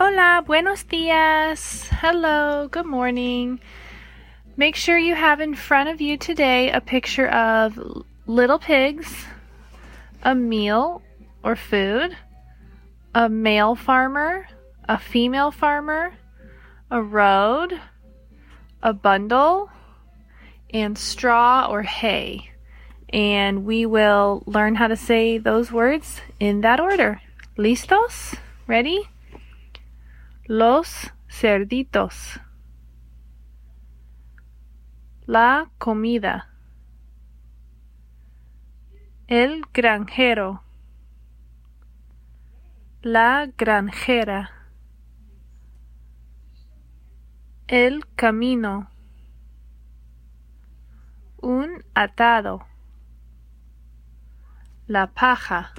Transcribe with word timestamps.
Hola, 0.00 0.44
buenos 0.46 0.84
dias. 0.84 1.88
Hello, 1.90 2.68
good 2.68 2.86
morning. 2.86 3.58
Make 4.56 4.76
sure 4.76 4.96
you 4.96 5.16
have 5.16 5.40
in 5.40 5.56
front 5.56 5.88
of 5.88 6.00
you 6.00 6.16
today 6.16 6.70
a 6.70 6.80
picture 6.80 7.26
of 7.26 7.76
little 8.24 8.60
pigs, 8.60 9.26
a 10.22 10.36
meal 10.36 11.02
or 11.42 11.56
food, 11.56 12.16
a 13.12 13.28
male 13.28 13.74
farmer, 13.74 14.46
a 14.88 14.98
female 14.98 15.50
farmer, 15.50 16.14
a 16.92 17.02
road, 17.02 17.80
a 18.80 18.92
bundle, 18.92 19.68
and 20.72 20.96
straw 20.96 21.66
or 21.68 21.82
hay. 21.82 22.52
And 23.08 23.64
we 23.64 23.84
will 23.84 24.44
learn 24.46 24.76
how 24.76 24.86
to 24.86 24.96
say 24.96 25.38
those 25.38 25.72
words 25.72 26.20
in 26.38 26.60
that 26.60 26.78
order. 26.78 27.20
¿Listos? 27.56 28.36
Ready? 28.68 29.08
Los 30.50 31.12
cerditos. 31.28 32.40
La 35.26 35.70
comida. 35.76 36.54
El 39.26 39.60
granjero. 39.74 40.62
La 43.02 43.50
granjera. 43.58 44.50
El 47.66 48.06
camino. 48.16 48.88
Un 51.42 51.84
atado. 51.92 52.66
La 54.86 55.08
paja. 55.08 55.74